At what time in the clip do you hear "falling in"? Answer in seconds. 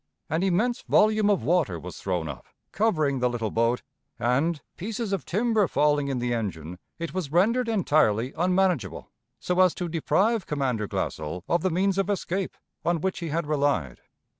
5.67-6.17